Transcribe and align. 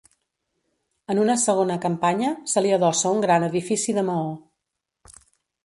En 1.13 1.19
una 1.23 1.35
segona 1.41 1.75
campanya, 1.83 2.31
se 2.55 2.65
li 2.67 2.73
adossa 2.79 3.13
un 3.17 3.21
gran 3.29 3.47
edifici 3.51 3.99
de 4.01 4.05
maó. 4.11 4.35